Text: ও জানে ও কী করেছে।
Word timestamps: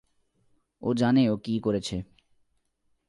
ও 0.81 0.89
জানে 0.93 1.23
ও 1.29 1.35
কী 1.37 1.59
করেছে। 1.59 1.95